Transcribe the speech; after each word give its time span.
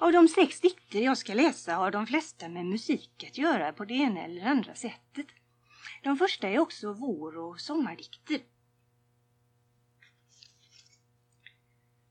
Av 0.00 0.12
de 0.12 0.28
sex 0.28 0.60
dikter 0.60 1.00
jag 1.00 1.18
ska 1.18 1.34
läsa 1.34 1.74
har 1.74 1.90
de 1.90 2.06
flesta 2.06 2.48
med 2.48 2.66
musik 2.66 3.24
att 3.28 3.38
göra 3.38 3.72
på 3.72 3.84
det 3.84 3.94
ena 3.94 4.24
eller 4.24 4.46
andra 4.46 4.74
sättet. 4.74 5.26
De 6.02 6.16
första 6.16 6.48
är 6.48 6.58
också 6.58 6.92
vår 6.92 7.38
och 7.38 7.60
sommardikter. 7.60 8.40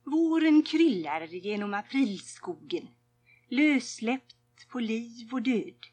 Våren 0.04 0.64
kryllar 0.64 1.22
genom 1.22 1.74
aprilskogen, 1.74 2.88
lössläppt 3.50 4.68
på 4.70 4.80
liv 4.80 5.34
och 5.34 5.42
död. 5.42 5.86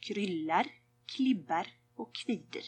Kryllar, 0.00 0.66
klibbar 1.06 1.66
och 1.94 2.14
kvider. 2.14 2.62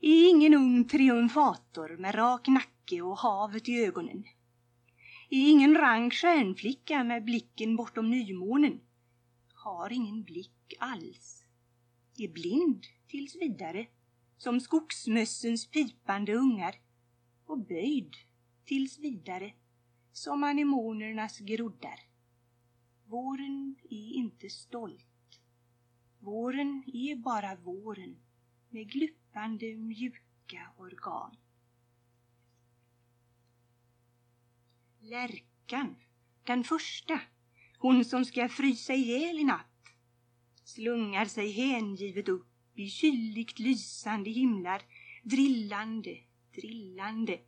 Är 0.00 0.30
ingen 0.30 0.54
ung 0.54 0.84
triumfator 0.88 1.96
med 1.96 2.14
rak 2.14 2.48
nacke 2.48 3.02
och 3.02 3.18
havet 3.18 3.68
i 3.68 3.84
ögonen. 3.84 4.24
Är 5.30 5.50
ingen 5.50 5.74
rank 5.74 6.14
stjärnflicka 6.14 7.04
med 7.04 7.24
blicken 7.24 7.76
bortom 7.76 8.10
nymånen. 8.10 8.80
Har 9.52 9.92
ingen 9.92 10.22
blick 10.22 10.74
alls. 10.78 11.44
Är 12.18 12.28
blind 12.28 12.86
tills 13.06 13.36
vidare, 13.36 13.86
som 14.36 14.60
skogsmössens 14.60 15.66
pipande 15.66 16.34
ungar 16.34 16.74
och 17.46 17.58
böjd 17.58 18.16
tills 18.64 18.98
vidare, 18.98 19.52
som 20.12 20.44
anemonernas 20.44 21.38
groddar. 21.38 22.00
Våren 23.06 23.76
är 23.90 24.12
inte 24.12 24.50
stolt. 24.50 25.40
Våren 26.18 26.84
är 26.86 27.16
bara 27.16 27.56
våren 27.56 28.16
med 28.70 28.90
gluppande 28.90 29.76
mjuka 29.76 30.72
organ. 30.76 31.36
Lärkan, 35.08 35.96
den 36.44 36.64
första, 36.64 37.20
hon 37.78 38.04
som 38.04 38.24
ska 38.24 38.48
frysa 38.48 38.94
ihjäl 38.94 39.38
i 39.38 39.44
natt, 39.44 39.88
slungar 40.64 41.24
sig 41.24 41.50
hängivet 41.50 42.28
upp 42.28 42.48
i 42.74 42.90
kyligt 42.90 43.58
lysande 43.58 44.30
himlar, 44.30 44.82
drillande, 45.22 46.18
drillande. 46.54 47.40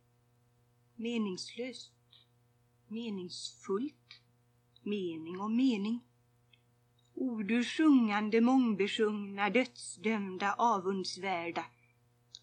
Meningslöst, 0.95 1.93
meningsfullt, 2.87 4.21
mening 4.83 5.39
och 5.39 5.51
mening. 5.51 5.99
Ord 7.13 7.51
ur 7.51 7.63
sjungande 7.63 8.41
mångbesjungna, 8.41 9.49
dödsdömda, 9.49 10.53
avundsvärda. 10.57 11.65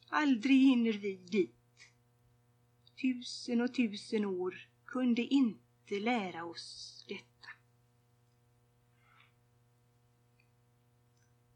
Aldrig 0.09 0.61
hinner 0.61 0.93
vi 0.93 1.17
dit. 1.17 1.55
Tusen 3.01 3.61
och 3.61 3.75
tusen 3.75 4.25
år 4.25 4.69
kunde 4.89 5.23
inte 5.23 6.01
lära 6.01 6.45
oss 6.45 7.05
detta. 7.09 7.49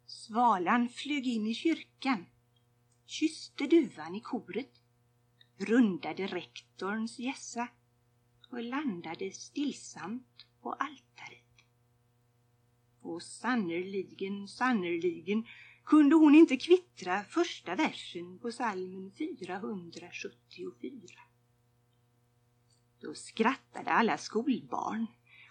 Svalan 0.06 0.88
flög 0.88 1.26
in 1.26 1.46
i 1.46 1.54
kyrkan, 1.54 2.26
kysste 3.06 3.66
duvan 3.66 4.14
i 4.14 4.20
koret, 4.20 4.80
rundade 5.56 6.26
rektorns 6.26 7.18
gässa 7.18 7.68
och 8.48 8.62
landade 8.62 9.30
stillsamt 9.30 10.46
på 10.60 10.72
altaret. 10.72 11.64
Och 13.00 13.22
sannerligen, 13.22 14.48
sannerligen 14.48 15.46
kunde 15.84 16.16
hon 16.16 16.34
inte 16.34 16.56
kvittra 16.56 17.24
första 17.24 17.74
versen 17.74 18.38
på 18.38 18.52
salmen 18.52 19.12
474. 19.12 21.31
Då 23.02 23.14
skrattade 23.14 23.90
alla 23.90 24.18
skolbarn 24.18 25.06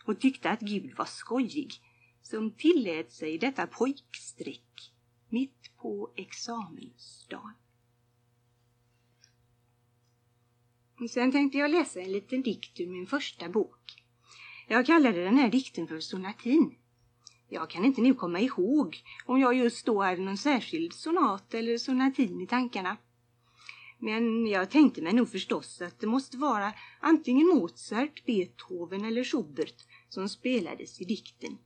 och 0.05 0.19
tyckte 0.19 0.49
att 0.49 0.59
Gud 0.59 0.97
var 0.97 1.05
skojig 1.05 1.71
som 2.21 2.51
tillät 2.51 3.11
sig 3.11 3.37
detta 3.37 3.67
pojkstreck 3.67 4.93
mitt 5.29 5.77
på 5.77 6.13
examensdagen. 6.15 7.53
Sen 11.09 11.31
tänkte 11.31 11.57
jag 11.57 11.71
läsa 11.71 12.01
en 12.01 12.11
liten 12.11 12.41
dikt 12.41 12.79
ur 12.79 12.87
min 12.87 13.07
första 13.07 13.49
bok. 13.49 14.03
Jag 14.67 14.85
kallade 14.85 15.23
den 15.23 15.37
här 15.37 15.49
dikten 15.49 15.87
för 15.87 15.99
sonatin. 15.99 16.75
Jag 17.49 17.69
kan 17.69 17.85
inte 17.85 18.01
nu 18.01 18.13
komma 18.13 18.39
ihåg 18.39 19.03
om 19.25 19.39
jag 19.39 19.53
just 19.53 19.85
då 19.85 20.03
hade 20.03 20.21
någon 20.21 20.37
särskild 20.37 20.93
sonat 20.93 21.53
eller 21.53 21.77
sonatin 21.77 22.41
i 22.41 22.47
tankarna. 22.47 22.97
Men 24.03 24.47
jag 24.47 24.69
tänkte 24.69 25.01
mig 25.01 25.13
nog 25.13 25.29
förstås 25.29 25.81
att 25.81 25.99
det 25.99 26.07
måste 26.07 26.37
vara 26.37 26.73
antingen 26.99 27.47
Mozart, 27.47 28.25
Beethoven 28.25 29.05
eller 29.05 29.23
Schubert 29.23 29.85
som 30.09 30.29
spelades 30.29 31.01
i 31.01 31.05
dikten. 31.05 31.57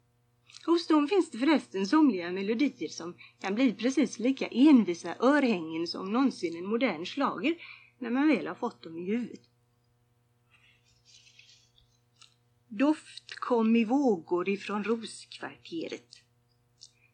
Hos 0.65 0.87
dem 0.87 1.07
finns 1.07 1.31
det 1.31 1.37
förresten 1.37 1.87
somliga 1.87 2.31
melodier 2.31 2.89
som 2.89 3.15
kan 3.39 3.55
bli 3.55 3.73
precis 3.73 4.19
lika 4.19 4.47
envisa 4.47 5.15
örhängen 5.19 5.87
som 5.87 6.13
någonsin 6.13 6.57
en 6.57 6.65
modern 6.65 7.05
slager 7.05 7.55
när 7.99 8.09
man 8.09 8.27
väl 8.27 8.47
har 8.47 8.55
fått 8.55 8.83
dem 8.83 8.97
i 8.97 9.05
huvudet. 9.05 9.41
Doft 12.67 13.35
kom 13.39 13.75
i 13.75 13.85
vågor 13.85 14.49
ifrån 14.49 14.83
roskvarteret. 14.83 16.21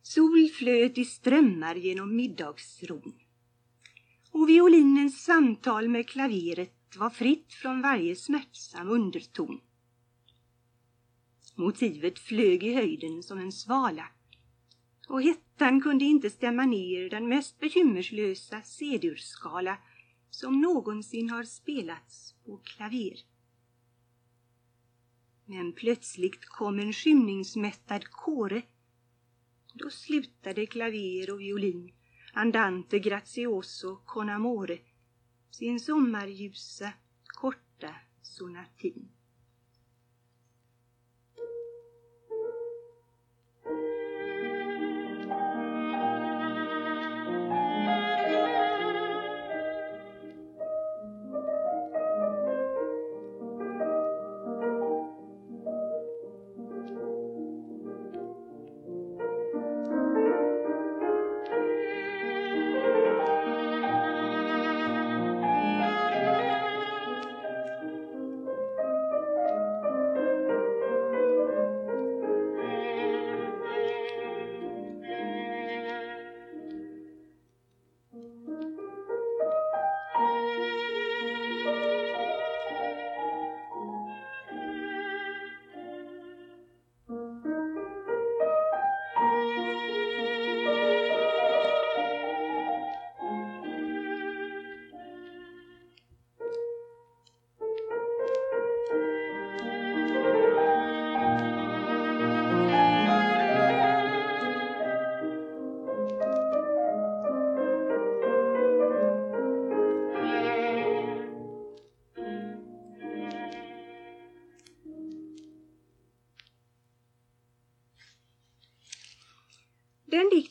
Sol 0.01 0.49
flöt 0.49 0.97
i 0.97 1.05
strömmar 1.05 1.75
genom 1.75 2.15
middagsron. 2.15 3.13
Och 4.41 4.50
violinens 4.50 5.24
samtal 5.24 5.90
med 5.90 6.09
klaveret 6.09 6.97
var 6.97 7.09
fritt 7.09 7.53
från 7.53 7.81
varje 7.81 8.16
smärtsam 8.16 8.90
underton. 8.90 9.62
Motivet 11.56 12.19
flög 12.19 12.63
i 12.63 12.74
höjden 12.74 13.24
som 13.24 13.40
en 13.40 13.51
svala 13.51 14.07
och 15.07 15.22
hettan 15.22 15.81
kunde 15.81 16.06
inte 16.06 16.30
stämma 16.30 16.66
ner 16.66 17.09
den 17.09 17.30
mest 17.30 17.59
bekymmerslösa 17.59 18.62
cedurskala 18.62 19.78
som 20.30 20.62
någonsin 20.62 21.30
har 21.30 21.44
spelats 21.44 22.35
på 22.46 22.57
klaver. 22.57 23.18
Men 25.46 25.74
plötsligt 25.74 26.46
kom 26.46 26.80
en 26.80 26.94
skymningsmättad 26.94 28.07
kåre. 28.07 28.62
Då 29.74 29.90
slutade 29.90 30.66
klaver 30.66 31.34
och 31.34 31.41
violin, 31.41 31.91
andante 32.34 33.00
grazioso 33.00 34.03
con 34.06 34.30
amore, 34.30 34.86
sin 35.50 35.80
sommarljusa, 35.80 37.00
korta 37.40 38.08
sonatin. 38.22 39.20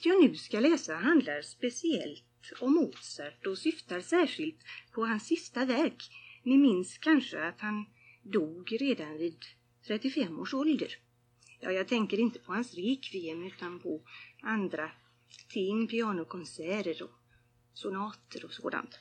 Den 0.03 0.21
dikt 0.21 0.23
jag 0.23 0.31
nu 0.31 0.37
ska 0.37 0.61
läsa 0.61 0.95
handlar 0.95 1.43
speciellt 1.43 2.53
om 2.61 2.75
Mozart 2.75 3.47
och 3.47 3.59
syftar 3.59 4.01
särskilt 4.01 4.57
på 4.93 5.07
hans 5.07 5.27
sista 5.27 5.65
verk. 5.65 6.11
Ni 6.43 6.59
minns 6.59 6.99
kanske 6.99 7.49
att 7.49 7.61
han 7.61 7.87
dog 8.23 8.77
redan 8.81 9.19
vid 9.19 9.45
35 9.87 10.41
års 10.41 10.55
ålder. 10.55 10.97
Ja, 11.61 11.73
jag 11.73 11.89
tänker 11.89 12.19
inte 12.19 12.39
på 12.39 12.53
hans 12.53 12.75
rekviem 12.75 13.43
utan 13.43 13.81
på 13.81 14.03
andra 14.43 14.91
ting, 15.49 15.87
pianokonserter 15.87 17.03
och 17.03 17.11
sonater 17.75 18.45
och 18.45 18.53
sådant. 18.53 18.99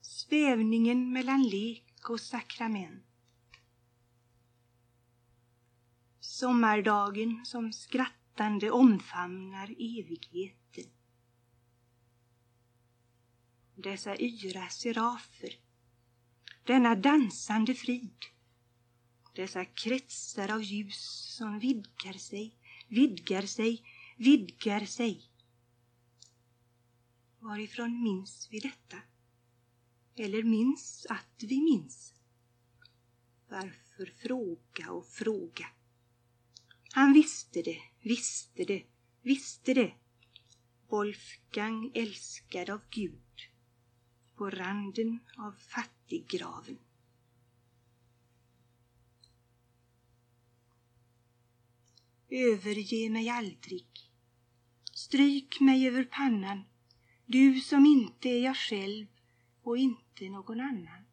Svävningen 0.00 1.12
mellan 1.12 1.42
lek 1.42 2.10
och 2.10 2.20
sakrament. 2.20 3.11
Sommardagen 6.42 7.44
som 7.44 7.72
skrattande 7.72 8.70
omfamnar 8.70 9.70
evigheten. 9.78 10.90
Dessa 13.74 14.16
yra 14.16 14.68
serafer 14.68 15.52
denna 16.66 16.94
dansande 16.94 17.74
frid. 17.74 18.18
Dessa 19.34 19.64
kretsar 19.64 20.48
av 20.48 20.62
ljus 20.62 21.00
som 21.36 21.58
vidgar 21.58 22.12
sig, 22.12 22.56
vidgar 22.88 23.42
sig, 23.42 23.82
vidgar 24.16 24.86
sig. 24.86 25.30
Varifrån 27.38 28.02
minns 28.02 28.48
vi 28.50 28.58
detta? 28.58 28.96
Eller 30.16 30.42
minns 30.42 31.06
att 31.08 31.42
vi 31.42 31.60
minns? 31.60 32.14
Varför 33.48 34.06
fråga 34.22 34.92
och 34.92 35.06
fråga? 35.06 35.66
Han 36.94 37.12
visste 37.12 37.62
det, 37.62 37.78
visste 38.00 38.64
det, 38.64 38.82
visste 39.22 39.74
det. 39.74 39.94
Wolfgang 40.88 41.90
älskad 41.94 42.70
av 42.70 42.80
Gud 42.90 43.22
på 44.36 44.50
randen 44.50 45.18
av 45.36 45.52
fattiggraven. 45.52 46.78
Överge 52.28 53.10
mig 53.10 53.28
aldrig. 53.28 53.86
Stryk 54.94 55.60
mig 55.60 55.88
över 55.88 56.04
pannan, 56.04 56.62
du 57.26 57.60
som 57.60 57.86
inte 57.86 58.28
är 58.28 58.44
jag 58.44 58.56
själv 58.56 59.06
och 59.62 59.78
inte 59.78 60.28
någon 60.28 60.60
annan. 60.60 61.04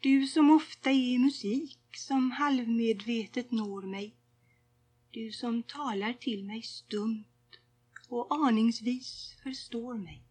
Du 0.00 0.26
som 0.26 0.50
ofta 0.50 0.90
är 0.90 1.18
musik 1.18 1.78
som 1.96 2.30
halvmedvetet 2.30 3.50
når 3.50 3.82
mig. 3.82 4.16
Du 5.12 5.32
som 5.32 5.62
talar 5.62 6.12
till 6.12 6.44
mig 6.44 6.62
stumt 6.62 7.24
och 8.08 8.34
aningsvis 8.46 9.36
förstår 9.42 9.94
mig 9.94 10.22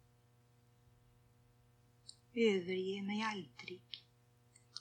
överge 2.35 3.01
mig 3.01 3.21
aldrig. 3.21 3.81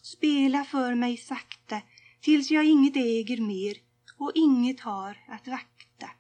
Spela 0.03 0.65
för 0.65 0.95
mig 0.95 1.17
sakta 1.17 1.83
tills 2.21 2.51
jag 2.51 2.65
inget 2.65 2.97
äger 2.97 3.41
mer 3.41 3.77
och 4.17 4.33
inget 4.35 4.81
har 4.81 5.25
att 5.29 5.49
vakta. 5.49 6.11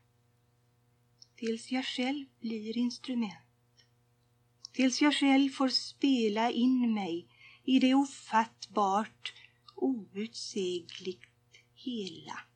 Tills 1.36 1.72
jag 1.72 1.84
själv 1.84 2.26
blir 2.40 2.76
instrument. 2.76 3.84
Tills 4.72 5.02
jag 5.02 5.14
själv 5.14 5.50
får 5.50 5.68
spela 5.68 6.50
in 6.50 6.94
mig 6.94 7.28
i 7.64 7.78
det 7.78 7.94
ofattbart, 7.94 9.32
outsägligt 9.74 11.56
hela. 11.74 12.49